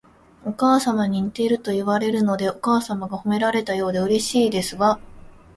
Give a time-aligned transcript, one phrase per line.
[0.45, 4.99] お母様に似ているといわれるので、お母様が褒められたようでうれしいですわ